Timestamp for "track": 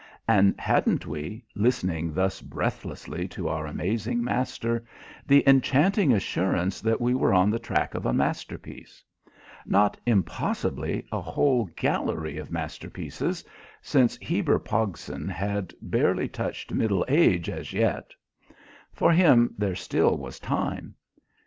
7.59-7.93